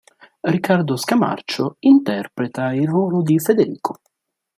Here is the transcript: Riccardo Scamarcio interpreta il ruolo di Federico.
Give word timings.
Riccardo 0.39 0.95
Scamarcio 0.95 1.75
interpreta 1.81 2.73
il 2.73 2.87
ruolo 2.87 3.21
di 3.21 3.39
Federico. 3.39 3.99